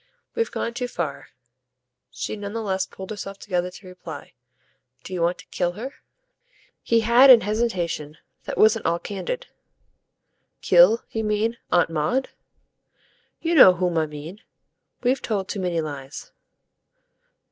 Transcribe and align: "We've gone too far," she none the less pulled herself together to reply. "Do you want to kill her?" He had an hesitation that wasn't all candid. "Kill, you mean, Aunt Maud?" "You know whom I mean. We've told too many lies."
"We've 0.33 0.49
gone 0.49 0.73
too 0.73 0.87
far," 0.87 1.27
she 2.09 2.35
none 2.35 2.53
the 2.53 2.63
less 2.63 2.87
pulled 2.87 3.11
herself 3.11 3.37
together 3.37 3.69
to 3.69 3.87
reply. 3.87 4.33
"Do 5.03 5.13
you 5.13 5.21
want 5.21 5.37
to 5.37 5.45
kill 5.51 5.73
her?" 5.73 5.93
He 6.81 7.01
had 7.01 7.29
an 7.29 7.41
hesitation 7.41 8.17
that 8.45 8.57
wasn't 8.57 8.87
all 8.87 8.97
candid. 8.97 9.45
"Kill, 10.63 11.03
you 11.11 11.23
mean, 11.23 11.57
Aunt 11.71 11.91
Maud?" 11.91 12.29
"You 13.41 13.53
know 13.53 13.75
whom 13.75 13.95
I 13.95 14.07
mean. 14.07 14.41
We've 15.03 15.21
told 15.21 15.47
too 15.47 15.59
many 15.59 15.81
lies." 15.81 16.31